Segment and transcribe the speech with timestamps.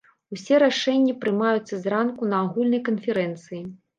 [0.35, 3.63] Усе рашэнні прымаюцца зранку на агульнай канферэнцыі.